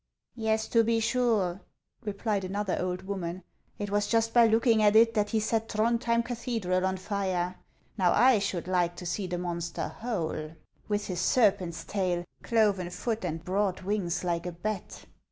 "Yes, 0.35 0.67
to 0.69 0.83
be 0.83 0.99
sure," 0.99 1.61
replied 2.03 2.43
another 2.43 2.75
old 2.81 3.03
woman;" 3.03 3.43
it 3.77 3.91
was 3.91 4.07
just 4.07 4.33
by 4.33 4.47
looking 4.47 4.81
at 4.81 4.95
it 4.95 5.13
that 5.13 5.29
he 5.29 5.39
set 5.39 5.69
Throudhjem 5.69 6.25
cathedral 6.25 6.87
on 6.87 6.97
fire. 6.97 7.57
Now 7.99 8.11
I 8.11 8.39
should 8.39 8.67
like 8.67 8.95
to 8.95 9.05
see 9.05 9.27
the 9.27 9.37
monster 9.37 9.89
whole, 9.89 10.29
HANS 10.31 10.31
OF 10.31 10.55
ICELAND. 10.55 10.57
215 10.87 10.89
with 10.89 11.05
his 11.05 11.19
serpent's 11.21 11.83
tail, 11.83 12.25
cloven 12.41 12.89
foot, 12.89 13.23
and 13.23 13.45
broad 13.45 13.81
wings 13.81 14.23
like 14.23 14.47
a 14.47 14.51
bat." 14.51 15.05